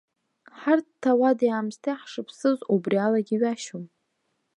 [0.59, 3.85] Ҳарҭ ҭауади-аамсҭеи ҳашԥсыз убри алагьы иҩашьом.